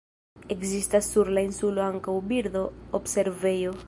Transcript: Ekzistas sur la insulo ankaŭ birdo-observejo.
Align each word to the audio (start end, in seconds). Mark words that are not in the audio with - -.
Ekzistas 0.53 1.09
sur 1.15 1.29
la 1.37 1.43
insulo 1.49 1.85
ankaŭ 1.89 2.15
birdo-observejo. 2.33 3.77